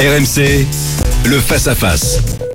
RMC, 0.00 0.66
le 1.26 1.38
face-à-face. 1.38 2.49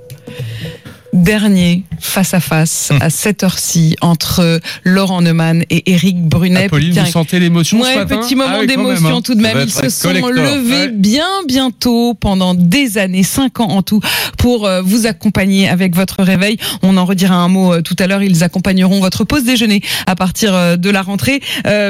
Dernier 1.26 1.82
face 2.00 2.36
à 2.36 2.40
face 2.40 2.92
à 3.02 3.10
cette 3.10 3.42
heure-ci 3.44 3.96
entre 4.02 4.60
Laurent 4.84 5.24
Neumann 5.24 5.64
et 5.72 5.92
Eric 5.92 6.22
Brunet. 6.22 6.66
Apolline, 6.66 6.92
Tiens, 6.94 7.04
vous 7.06 7.10
sentez 7.10 7.40
l'émotion 7.40 7.82
ce 7.82 7.84
Ouais, 7.88 7.96
matin? 7.96 8.18
petit 8.20 8.36
moment 8.36 8.60
Ah 8.62 8.66
d'émotion 8.68 9.18
hein. 9.18 9.22
tout 9.24 9.34
de 9.34 9.42
même. 9.42 9.58
Ils 9.64 9.72
se 9.72 9.90
sont 9.90 10.10
collector. 10.10 10.32
levés 10.32 10.76
Ouais. 10.82 10.88
bien 10.94 11.26
bientôt 11.48 12.14
pendant 12.14 12.54
des 12.54 13.00
années, 13.00 13.24
cinq 13.24 13.60
ans 13.60 13.70
en 13.70 13.82
tout, 13.82 14.02
pour 14.38 14.68
euh, 14.68 14.84
vous 14.84 15.08
accompagner 15.08 15.68
avec 15.68 15.96
votre 15.96 16.22
réveil. 16.22 16.58
On 16.84 16.96
en 16.96 17.06
redira 17.06 17.34
un 17.34 17.48
mot 17.48 17.74
euh, 17.74 17.82
tout 17.82 17.96
à 17.98 18.06
l'heure. 18.06 18.22
Ils 18.22 18.44
accompagneront 18.44 19.00
votre 19.00 19.24
pause 19.24 19.46
déjeuner 19.46 19.82
à 20.06 20.16
partir 20.16 20.54
euh, 20.54 20.76
de 20.78 20.92
la 20.92 21.02
rentrée. 21.02 21.42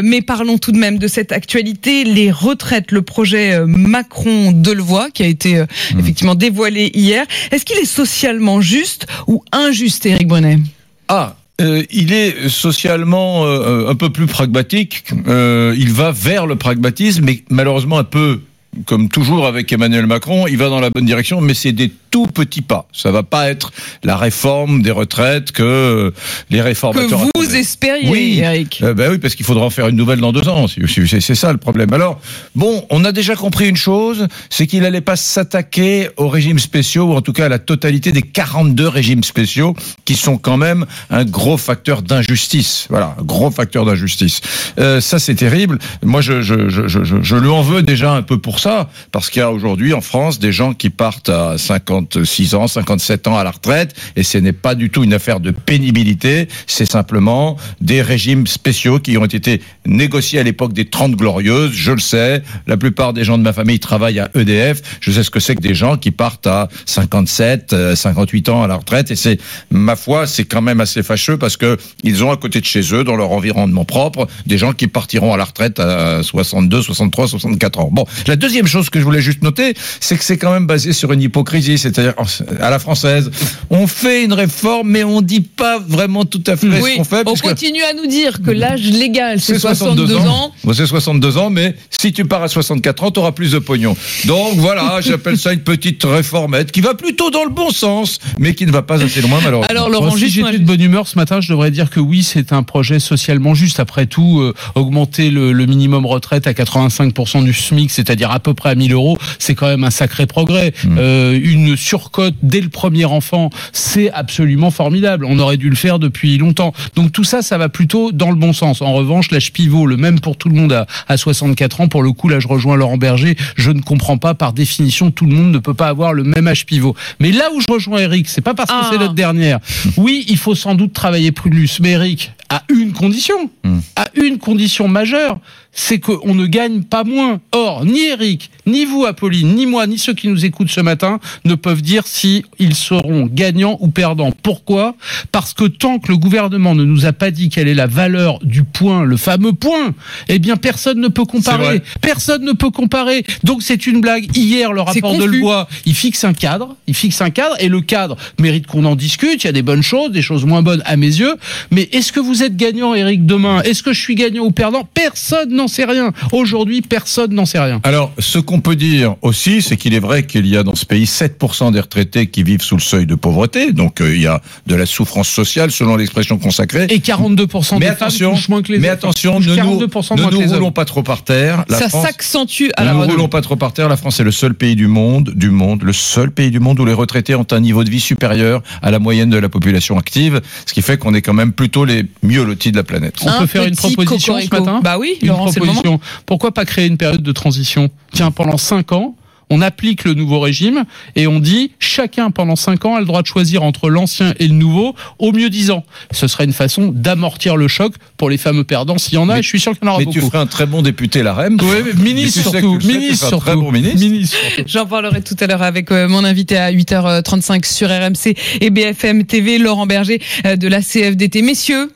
Mais 0.01 0.21
parlons 0.21 0.57
tout 0.59 0.71
de 0.71 0.77
même 0.77 0.97
de 0.97 1.09
cette 1.09 1.33
actualité, 1.33 2.05
les 2.05 2.31
retraites, 2.31 2.93
le 2.93 3.01
projet 3.01 3.51
euh, 3.53 3.65
Macron 3.67 4.53
Delevoye 4.53 5.09
qui 5.13 5.23
a 5.23 5.27
été 5.27 5.55
Hmm. 5.55 5.99
effectivement 5.99 6.35
dévoilé 6.35 6.89
hier. 6.93 7.25
Est-ce 7.51 7.65
qu'il 7.65 7.77
est 7.77 7.85
socialement 7.85 8.61
juste 8.61 9.07
ou 9.27 9.43
injuste, 9.51 10.05
Eric 10.05 10.27
Brunet 10.27 10.59
Ah, 11.07 11.35
euh, 11.61 11.83
il 11.89 12.11
est 12.11 12.49
socialement 12.49 13.45
euh, 13.45 13.87
un 13.87 13.95
peu 13.95 14.09
plus 14.09 14.27
pragmatique. 14.27 15.05
Euh, 15.27 15.73
il 15.77 15.93
va 15.93 16.11
vers 16.11 16.47
le 16.47 16.57
pragmatisme, 16.57 17.23
mais 17.25 17.43
malheureusement 17.49 17.97
un 17.97 18.03
peu. 18.03 18.41
Comme 18.85 19.09
toujours 19.09 19.47
avec 19.47 19.71
Emmanuel 19.71 20.05
Macron, 20.05 20.47
il 20.47 20.57
va 20.57 20.69
dans 20.69 20.79
la 20.79 20.89
bonne 20.89 21.05
direction, 21.05 21.39
mais 21.41 21.53
c'est 21.53 21.71
des 21.71 21.91
tout 22.11 22.27
petits 22.27 22.61
pas. 22.61 22.87
Ça 22.93 23.11
va 23.11 23.23
pas 23.23 23.49
être 23.49 23.71
la 24.03 24.15
réforme 24.17 24.81
des 24.81 24.91
retraites 24.91 25.51
que 25.51 26.13
les 26.49 26.59
que 26.59 26.63
réformateurs. 26.63 27.19
vous 27.19 27.29
attendaient. 27.35 27.59
espériez, 27.59 28.09
Oui. 28.09 28.39
Eric 28.41 28.79
Euh, 28.83 28.93
ben 28.93 29.11
oui, 29.11 29.17
parce 29.17 29.35
qu'il 29.35 29.45
faudra 29.45 29.65
en 29.65 29.69
faire 29.69 29.87
une 29.87 29.95
nouvelle 29.97 30.19
dans 30.19 30.31
deux 30.31 30.47
ans. 30.47 30.65
C'est- 30.67 31.35
ça 31.35 31.51
le 31.51 31.57
problème. 31.57 31.91
Alors, 31.93 32.19
bon, 32.55 32.85
on 32.89 33.03
a 33.05 33.11
déjà 33.11 33.35
compris 33.35 33.67
une 33.69 33.75
chose, 33.75 34.27
c'est 34.49 34.65
qu'il 34.67 34.85
allait 34.85 35.01
pas 35.01 35.15
s'attaquer 35.15 36.09
aux 36.17 36.27
régimes 36.29 36.59
spéciaux, 36.59 37.05
ou 37.05 37.13
en 37.15 37.21
tout 37.21 37.33
cas 37.33 37.45
à 37.45 37.49
la 37.49 37.59
totalité 37.59 38.11
des 38.11 38.21
42 38.21 38.87
régimes 38.87 39.23
spéciaux, 39.23 39.75
qui 40.05 40.15
sont 40.15 40.37
quand 40.37 40.57
même 40.57 40.85
un 41.09 41.25
gros 41.25 41.57
facteur 41.57 42.01
d'injustice. 42.01 42.87
Voilà, 42.89 43.15
un 43.19 43.23
gros 43.23 43.51
facteur 43.51 43.85
d'injustice. 43.85 44.41
Euh, 44.79 45.01
ça, 45.01 45.19
c'est 45.19 45.35
terrible. 45.35 45.79
Moi, 46.03 46.21
je, 46.21 46.41
je, 46.41 46.69
je, 46.69 46.87
je- 46.87 47.21
je 47.21 47.35
lui 47.35 47.49
en 47.49 47.61
veux 47.61 47.81
déjà 47.83 48.11
un 48.13 48.21
peu 48.21 48.37
pour 48.37 48.59
ça, 48.59 48.64
parce 49.11 49.29
qu'il 49.29 49.39
y 49.39 49.43
a 49.43 49.51
aujourd'hui 49.51 49.93
en 49.93 50.01
France 50.01 50.39
des 50.39 50.51
gens 50.51 50.73
qui 50.73 50.89
partent 50.89 51.29
à 51.29 51.57
56 51.57 52.55
ans, 52.55 52.67
57 52.67 53.27
ans 53.27 53.37
à 53.37 53.43
la 53.43 53.51
retraite, 53.51 53.95
et 54.15 54.23
ce 54.23 54.37
n'est 54.37 54.53
pas 54.53 54.75
du 54.75 54.89
tout 54.89 55.03
une 55.03 55.13
affaire 55.13 55.39
de 55.39 55.51
pénibilité, 55.51 56.47
c'est 56.67 56.89
simplement 56.89 57.57
des 57.81 58.01
régimes 58.01 58.47
spéciaux 58.47 58.99
qui 58.99 59.17
ont 59.17 59.25
été 59.25 59.61
négociés 59.85 60.39
à 60.39 60.43
l'époque 60.43 60.73
des 60.73 60.85
30 60.85 61.15
glorieuses, 61.15 61.71
je 61.73 61.91
le 61.91 61.99
sais, 61.99 62.41
la 62.67 62.77
plupart 62.77 63.13
des 63.13 63.23
gens 63.23 63.37
de 63.37 63.43
ma 63.43 63.53
famille 63.53 63.79
travaillent 63.79 64.19
à 64.19 64.29
EDF, 64.35 64.81
je 64.99 65.11
sais 65.11 65.23
ce 65.23 65.29
que 65.29 65.39
c'est 65.39 65.55
que 65.55 65.61
des 65.61 65.75
gens 65.75 65.97
qui 65.97 66.11
partent 66.11 66.47
à 66.47 66.67
57, 66.85 67.73
euh, 67.73 67.95
58 67.95 68.49
ans 68.49 68.63
à 68.63 68.67
la 68.67 68.75
retraite, 68.75 69.11
et 69.11 69.15
c'est, 69.15 69.39
ma 69.69 69.95
foi, 69.95 70.27
c'est 70.27 70.45
quand 70.45 70.61
même 70.61 70.81
assez 70.81 71.03
fâcheux 71.03 71.37
parce 71.37 71.57
que 71.57 71.77
ils 72.03 72.23
ont 72.23 72.31
à 72.31 72.37
côté 72.37 72.59
de 72.61 72.65
chez 72.65 72.93
eux, 72.93 73.03
dans 73.03 73.15
leur 73.15 73.31
environnement 73.31 73.85
propre, 73.85 74.27
des 74.45 74.57
gens 74.57 74.73
qui 74.73 74.87
partiront 74.87 75.33
à 75.33 75.37
la 75.37 75.43
retraite 75.43 75.79
à 75.79 76.23
62, 76.23 76.81
63, 76.81 77.27
64 77.27 77.79
ans. 77.79 77.89
Bon, 77.91 78.05
la 78.27 78.35
deuxième 78.35 78.54
chose 78.65 78.89
que 78.89 78.99
je 78.99 79.03
voulais 79.03 79.21
juste 79.21 79.43
noter, 79.43 79.73
c'est 79.99 80.17
que 80.17 80.23
c'est 80.23 80.37
quand 80.37 80.51
même 80.51 80.67
basé 80.67 80.93
sur 80.93 81.11
une 81.11 81.21
hypocrisie, 81.21 81.77
c'est-à-dire 81.77 82.13
à 82.61 82.69
la 82.69 82.79
française. 82.79 83.29
On 83.69 83.87
fait 83.87 84.23
une 84.23 84.33
réforme, 84.33 84.89
mais 84.89 85.03
on 85.03 85.21
dit 85.21 85.41
pas 85.41 85.79
vraiment 85.79 86.23
tout 86.25 86.43
à 86.47 86.55
fait 86.55 86.67
ce 86.71 86.81
Oui, 86.83 86.95
qu'on 86.97 87.03
fait. 87.03 87.23
on 87.25 87.31
puisque- 87.33 87.45
continue 87.45 87.83
à 87.83 87.93
nous 87.93 88.07
dire 88.07 88.41
que 88.41 88.51
l'âge 88.51 88.81
légal, 88.83 89.39
c'est 89.41 89.53
c'est 89.55 89.59
62 89.59 90.15
ans. 90.15 90.51
Bon, 90.63 90.73
c'est 90.73 90.85
62 90.85 91.37
ans, 91.37 91.49
mais 91.49 91.75
si 91.89 92.13
tu 92.13 92.25
pars 92.25 92.43
à 92.43 92.47
64 92.47 93.03
ans, 93.03 93.11
tu 93.11 93.19
auras 93.19 93.31
plus 93.31 93.51
de 93.51 93.59
pognon. 93.59 93.95
Donc 94.25 94.55
voilà, 94.55 94.99
j'appelle 95.01 95.37
ça 95.37 95.53
une 95.53 95.59
petite 95.61 96.03
réformette 96.03 96.71
qui 96.71 96.81
va 96.81 96.93
plutôt 96.93 97.29
dans 97.31 97.43
le 97.43 97.49
bon 97.49 97.69
sens, 97.71 98.19
mais 98.39 98.53
qui 98.55 98.65
ne 98.65 98.71
va 98.71 98.81
pas 98.81 99.01
assez 99.03 99.21
loin 99.21 99.39
malheureusement. 99.43 99.69
Alors 99.69 99.89
Laurent, 99.89 100.11
si 100.15 100.29
juste 100.29 100.35
j'étais 100.35 100.59
de 100.59 100.65
bonne 100.65 100.81
humeur 100.81 101.07
ce 101.07 101.17
matin, 101.17 101.41
je 101.41 101.49
devrais 101.49 101.71
dire 101.71 101.89
que 101.89 101.99
oui, 101.99 102.23
c'est 102.23 102.53
un 102.53 102.63
projet 102.63 102.99
socialement 102.99 103.53
juste. 103.55 103.79
Après 103.79 104.05
tout, 104.05 104.39
euh, 104.39 104.53
augmenter 104.75 105.29
le, 105.31 105.51
le 105.51 105.65
minimum 105.65 106.05
retraite 106.05 106.47
à 106.47 106.53
85% 106.53 107.43
du 107.43 107.53
SMIC, 107.53 107.91
c'est-à-dire 107.91 108.31
à 108.35 108.39
peu 108.39 108.53
près 108.53 108.69
à 108.69 108.75
1000 108.75 108.93
euros, 108.93 109.17
c'est 109.39 109.55
quand 109.55 109.67
même 109.67 109.83
un 109.83 109.89
sacré 109.89 110.25
progrès. 110.27 110.73
Euh, 110.97 111.39
une 111.41 111.75
surcote 111.75 112.35
dès 112.43 112.61
le 112.61 112.69
premier 112.69 113.05
enfant, 113.05 113.49
c'est 113.73 114.11
absolument 114.11 114.71
formidable. 114.71 115.25
On 115.25 115.39
aurait 115.39 115.57
dû 115.57 115.69
le 115.69 115.75
faire 115.75 115.99
depuis 115.99 116.37
longtemps. 116.37 116.73
Donc 116.95 117.11
tout 117.11 117.23
ça, 117.23 117.41
ça 117.41 117.57
va 117.57 117.69
plutôt 117.69 118.11
dans 118.11 118.29
le 118.29 118.35
bon 118.35 118.53
sens. 118.53 118.81
En 118.81 118.93
revanche, 118.93 119.31
l'âge 119.31 119.51
pivot, 119.53 119.85
le 119.87 119.97
même 119.97 120.19
pour 120.19 120.37
tout 120.37 120.49
le 120.49 120.55
monde 120.55 120.73
à, 120.73 120.85
à 121.07 121.17
64 121.17 121.81
ans, 121.81 121.87
pour 121.87 122.03
le 122.03 122.11
coup, 122.11 122.27
là, 122.29 122.39
je 122.39 122.47
rejoins 122.47 122.75
Laurent 122.75 122.97
Berger. 122.97 123.35
Je 123.55 123.71
ne 123.71 123.81
comprends 123.81 124.17
pas, 124.17 124.33
par 124.33 124.53
définition, 124.53 125.11
tout 125.11 125.25
le 125.25 125.33
monde 125.35 125.51
ne 125.51 125.59
peut 125.59 125.73
pas 125.73 125.87
avoir 125.87 126.13
le 126.13 126.23
même 126.23 126.47
âge 126.47 126.65
pivot. 126.65 126.95
Mais 127.19 127.31
là 127.31 127.45
où 127.55 127.61
je 127.61 127.71
rejoins 127.71 127.99
Eric, 127.99 128.27
c'est 128.27 128.41
pas 128.41 128.53
parce 128.53 128.69
que 128.69 128.75
Ah. 128.77 128.89
c'est 128.91 128.97
notre 128.97 129.13
dernière. 129.13 129.59
Oui, 129.97 130.25
il 130.27 130.37
faut 130.37 130.55
sans 130.55 130.75
doute 130.75 130.93
travailler 130.93 131.31
plus. 131.31 131.79
Mais 131.79 131.91
Eric, 131.91 132.33
à 132.49 132.63
une 132.69 132.91
condition, 132.93 133.49
Hmm. 133.63 133.79
à 133.95 134.05
une 134.15 134.37
condition 134.37 134.87
majeure, 134.87 135.39
c'est 135.75 135.99
qu'on 135.99 136.33
ne 136.33 136.47
gagne 136.47 136.81
pas 136.83 137.03
moins. 137.03 137.41
Or, 137.51 137.85
ni 137.85 138.05
Eric, 138.07 138.49
ni 138.65 138.85
vous, 138.85 139.05
Apolline, 139.05 139.53
ni 139.55 139.65
moi, 139.65 139.85
ni 139.85 139.99
ceux 139.99 140.13
qui 140.13 140.29
nous 140.29 140.45
écoutent 140.45 140.71
ce 140.71 140.79
matin 140.79 141.19
ne 141.43 141.53
peuvent 141.53 141.81
dire 141.81 142.07
si 142.07 142.43
ils 142.57 142.75
seront 142.75 143.27
gagnants 143.31 143.77
ou 143.81 143.89
perdants. 143.89 144.31
Pourquoi? 144.41 144.95
Parce 145.31 145.53
que 145.53 145.65
tant 145.65 145.99
que 145.99 146.07
le 146.07 146.17
gouvernement 146.17 146.73
ne 146.73 146.85
nous 146.85 147.05
a 147.05 147.13
pas 147.13 147.29
dit 147.29 147.49
quelle 147.49 147.67
est 147.67 147.75
la 147.75 147.87
valeur 147.87 148.39
du 148.39 148.63
point, 148.63 149.03
le 149.03 149.17
fameux 149.17 149.53
point, 149.53 149.93
eh 150.29 150.39
bien 150.39 150.55
personne 150.55 150.99
ne 150.99 151.09
peut 151.09 151.25
comparer. 151.25 151.81
Personne 152.01 152.45
ne 152.45 152.53
peut 152.53 152.71
comparer. 152.71 153.23
Donc 153.43 153.61
c'est 153.61 153.85
une 153.85 153.99
blague. 153.99 154.35
Hier, 154.35 154.71
le 154.71 154.81
rapport 154.81 155.17
de 155.17 155.25
loi, 155.25 155.67
il 155.85 155.93
fixe 155.93 156.23
un 156.23 156.33
cadre, 156.33 156.75
il 156.87 156.95
fixe 156.95 157.21
un 157.21 157.29
cadre, 157.29 157.55
et 157.59 157.67
le 157.67 157.81
cadre 157.81 158.15
mérite 158.39 158.65
qu'on 158.65 158.85
en 158.85 158.95
discute. 158.95 159.43
Il 159.43 159.47
y 159.47 159.49
a 159.49 159.53
des 159.53 159.61
bonnes 159.61 159.83
choses, 159.83 160.11
des 160.11 160.21
choses 160.21 160.45
moins 160.45 160.61
bonnes 160.61 160.81
à 160.85 160.95
mes 160.95 161.07
yeux. 161.07 161.35
Mais 161.71 161.89
est-ce 161.91 162.13
que 162.13 162.21
vous 162.21 162.43
êtes 162.43 162.55
gagnant, 162.55 162.93
Eric, 162.95 163.25
demain? 163.25 163.61
Est-ce 163.63 163.83
que 163.83 163.91
je 163.91 163.99
suis 163.99 164.15
gagnant 164.15 164.45
ou 164.45 164.51
perdant? 164.51 164.87
Personne 164.93 165.53
n'en 165.53 165.64
sait 165.67 165.85
rien. 165.85 166.11
Aujourd'hui, 166.31 166.81
personne 166.81 167.33
n'en 167.33 167.45
sait 167.45 167.59
rien. 167.59 167.79
Alors, 167.83 168.11
ce 168.19 168.39
qu'on 168.39 168.61
peut 168.61 168.75
dire 168.75 169.15
aussi, 169.21 169.61
c'est 169.61 169.77
qu'il 169.77 169.93
est 169.93 169.99
vrai 169.99 170.23
qu'il 170.23 170.45
y 170.47 170.57
a 170.57 170.63
dans 170.63 170.75
ce 170.75 170.85
pays 170.85 171.05
7% 171.05 171.71
des 171.71 171.79
retraités 171.79 172.27
qui 172.27 172.43
vivent 172.43 172.61
sous 172.61 172.75
le 172.75 172.81
seuil 172.81 173.05
de 173.05 173.15
pauvreté. 173.15 173.71
Donc, 173.71 174.01
euh, 174.01 174.13
il 174.15 174.21
y 174.21 174.27
a 174.27 174.41
de 174.67 174.75
la 174.75 174.85
souffrance 174.85 175.29
sociale, 175.29 175.71
selon 175.71 175.95
l'expression 175.95 176.37
consacrée. 176.37 176.85
Et 176.89 176.99
42% 176.99 177.73
mais 177.73 177.79
des 177.79 177.87
attention, 177.87 178.29
femmes 178.31 178.35
touchent 178.37 178.49
moins 178.49 178.61
que 178.61 178.71
les 178.71 178.79
mais 178.79 178.87
hommes. 178.89 178.93
attention, 178.93 179.39
ne 179.39 179.45
nous, 179.55 179.79
42% 179.79 180.17
ne 180.17 180.21
nous 180.31 180.39
roulons 180.53 180.67
hommes. 180.67 180.73
pas 180.73 180.85
trop 180.85 181.03
par 181.03 181.23
terre. 181.23 181.65
La 181.69 181.77
ça 181.79 181.89
s'accentue 181.89 182.69
à 182.77 182.81
ne 182.81 182.87
la 182.87 182.93
nous 182.93 182.99
radio. 183.01 183.15
roulons 183.15 183.27
pas 183.27 183.41
trop 183.41 183.55
par 183.55 183.73
terre. 183.73 183.89
La 183.89 183.97
France 183.97 184.19
est 184.19 184.23
le 184.23 184.31
seul 184.31 184.53
pays 184.53 184.75
du 184.75 184.87
monde, 184.87 185.31
du 185.35 185.49
monde, 185.49 185.83
le 185.83 185.93
seul 185.93 186.31
pays 186.31 186.51
du 186.51 186.59
monde 186.59 186.79
où 186.79 186.85
les 186.85 186.93
retraités 186.93 187.35
ont 187.35 187.45
un 187.51 187.59
niveau 187.59 187.83
de 187.83 187.89
vie 187.89 187.99
supérieur 187.99 188.61
à 188.81 188.91
la 188.91 188.99
moyenne 188.99 189.29
de 189.29 189.37
la 189.37 189.49
population 189.49 189.97
active, 189.97 190.41
ce 190.65 190.73
qui 190.73 190.81
fait 190.81 190.97
qu'on 190.97 191.13
est 191.13 191.21
quand 191.21 191.33
même 191.33 191.51
plutôt 191.51 191.85
les 191.85 192.03
mieux 192.23 192.43
lotis 192.43 192.71
de 192.71 192.77
la 192.77 192.83
planète. 192.83 193.15
On 193.23 193.29
Un 193.29 193.39
peut 193.39 193.47
faire 193.47 193.65
une 193.65 193.75
proposition 193.75 194.39
ce 194.39 194.47
cocorico. 194.47 194.65
matin 194.65 194.81
Bah 194.83 194.97
oui, 194.99 195.17
Une 195.21 195.27
Laurent. 195.29 195.51
Proposition. 195.59 195.99
Pourquoi 196.25 196.53
pas 196.53 196.65
créer 196.65 196.87
une 196.87 196.97
période 196.97 197.23
de 197.23 197.31
transition? 197.31 197.89
Tiens, 198.13 198.31
pendant 198.31 198.57
5 198.57 198.91
ans, 198.91 199.15
on 199.51 199.61
applique 199.61 200.05
le 200.05 200.15
nouveau 200.15 200.39
régime 200.39 200.85
et 201.15 201.27
on 201.27 201.39
dit 201.39 201.71
chacun 201.77 202.31
pendant 202.31 202.55
5 202.55 202.83
ans 202.85 202.95
a 202.95 202.99
le 202.99 203.05
droit 203.05 203.21
de 203.21 203.27
choisir 203.27 203.61
entre 203.61 203.91
l'ancien 203.91 204.33
et 204.39 204.47
le 204.47 204.55
nouveau, 204.55 204.95
au 205.19 205.31
mieux 205.33 205.51
10 205.51 205.69
ans. 205.69 205.83
Ce 206.11 206.27
serait 206.27 206.45
une 206.45 206.51
façon 206.51 206.91
d'amortir 206.91 207.55
le 207.55 207.67
choc 207.67 207.93
pour 208.17 208.31
les 208.31 208.39
fameux 208.39 208.63
perdants 208.63 208.97
s'il 208.97 209.13
y 209.13 209.17
en 209.17 209.29
a, 209.29 209.33
Mais- 209.33 209.39
et 209.41 209.43
je 209.43 209.47
suis 209.47 209.59
sûr 209.59 209.73
qu'il 209.77 209.83
y 209.85 209.87
en 209.87 209.91
aura 209.91 209.99
Mais 209.99 210.05
tu 210.07 210.17
beaucoup. 210.19 210.31
ferais 210.31 210.41
un 210.41 210.47
très 210.47 210.65
bon 210.65 210.81
député 210.81 211.21
LAREM. 211.21 211.57
Oui, 211.61 211.67
mais 211.85 211.93
ministre 211.93 212.03
Mais 212.03 212.23
tu 212.23 212.29
sais 212.31 212.41
surtout, 212.41 212.81
sais 212.81 212.87
ministre 212.87 213.27
surtout, 213.27 213.45
très 213.45 213.55
bon 213.55 213.71
ministre. 213.71 213.99
Ministre 213.99 214.35
surtout. 214.35 214.63
J'en 214.67 214.85
parlerai 214.87 215.21
tout 215.21 215.35
à 215.39 215.45
l'heure 215.45 215.61
avec 215.61 215.91
euh, 215.91 216.07
mon 216.09 216.23
invité 216.23 216.57
à 216.57 216.71
8h35 216.71 217.71
sur 217.71 217.89
RMC 217.89 218.35
et 218.61 218.69
BFM 218.71 219.25
TV, 219.25 219.59
Laurent 219.59 219.85
Berger 219.85 220.21
euh, 220.47 220.55
de 220.55 220.67
la 220.67 220.81
CFDT. 220.81 221.43
Messieurs, 221.43 221.91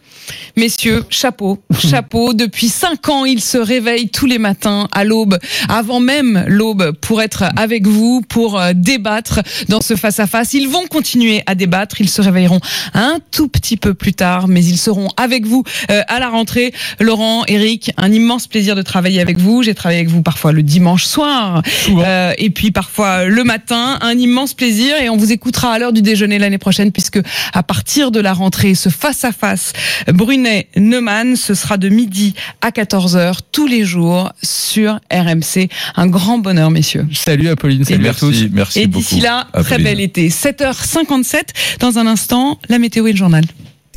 messieurs, 0.55 1.03
chapeau, 1.09 1.59
chapeau. 1.77 2.33
Depuis 2.33 2.69
cinq 2.69 3.09
ans, 3.09 3.25
il 3.25 3.41
se 3.41 3.57
réveille 3.57 4.09
tous 4.09 4.25
les 4.25 4.39
matins 4.39 4.87
à 4.91 5.03
l'aube, 5.03 5.37
avant 5.67 5.99
même 5.99 6.43
l'aube, 6.47 6.91
pour 7.01 7.21
être 7.21 7.45
avec 7.55 7.87
vous, 7.87 8.21
pour 8.27 8.59
euh, 8.59 8.71
débattre 8.75 9.39
dans 9.67 9.81
ce 9.81 9.95
face-à-face. 9.95 10.53
Ils 10.53 10.67
vont 10.67 10.85
continuer 10.87 11.41
à 11.45 11.55
débattre. 11.55 12.01
Ils 12.01 12.09
se 12.09 12.21
réveilleront 12.21 12.59
un 12.93 13.19
tout 13.31 13.47
petit 13.47 13.77
peu 13.77 13.93
plus 13.93 14.13
tard, 14.13 14.47
mais 14.47 14.63
ils 14.63 14.77
seront 14.77 15.09
avec 15.17 15.45
vous 15.45 15.63
euh, 15.89 16.01
à 16.07 16.19
la 16.19 16.29
rentrée. 16.29 16.73
Laurent, 16.99 17.43
Eric, 17.47 17.91
un 17.97 18.11
immense 18.11 18.47
plaisir 18.47 18.75
de 18.75 18.81
travailler 18.81 19.21
avec 19.21 19.37
vous. 19.37 19.63
J'ai 19.63 19.73
travaillé 19.73 19.99
avec 19.99 20.11
vous 20.11 20.21
parfois 20.21 20.51
le 20.51 20.63
dimanche 20.63 21.05
soir. 21.05 21.61
Euh, 21.89 22.33
et 22.37 22.49
puis 22.49 22.71
parfois 22.71 23.25
le 23.25 23.43
matin, 23.43 23.97
un 24.01 24.17
immense 24.17 24.53
plaisir 24.53 24.95
et 25.01 25.09
on 25.09 25.17
vous 25.17 25.31
écoutera 25.31 25.73
à 25.73 25.79
l'heure 25.79 25.93
du 25.93 26.01
déjeuner 26.01 26.39
l'année 26.39 26.57
prochaine 26.57 26.91
puisque 26.91 27.19
à 27.53 27.63
partir 27.63 28.11
de 28.11 28.19
la 28.19 28.33
rentrée, 28.33 28.75
ce 28.75 28.89
face 28.89 29.23
à 29.23 29.31
face 29.31 29.73
Brunet 30.19 30.67
Neumann, 30.75 31.37
ce 31.37 31.53
sera 31.53 31.77
de 31.77 31.87
midi 31.87 32.33
à 32.59 32.71
14h 32.71 33.37
tous 33.53 33.67
les 33.67 33.85
jours 33.85 34.33
sur 34.43 34.99
RMC. 35.09 35.69
Un 35.95 36.07
grand 36.07 36.39
bonheur 36.39 36.71
messieurs. 36.71 37.07
Salut 37.13 37.47
Apolline, 37.47 37.85
salut 37.85 38.05
à 38.05 38.13
tous. 38.13 38.25
Merci, 38.25 38.49
merci 38.51 38.79
Et 38.81 38.87
beaucoup. 38.87 39.01
d'ici 39.01 39.21
là, 39.21 39.47
très 39.63 39.77
bel 39.77 40.01
été. 40.01 40.27
7h57 40.27 41.43
dans 41.79 41.99
un 41.99 42.05
instant, 42.05 42.59
la 42.67 42.79
météo 42.79 43.07
et 43.07 43.13
le 43.13 43.17
journal. 43.17 43.45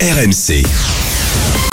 RMC, 0.00 0.62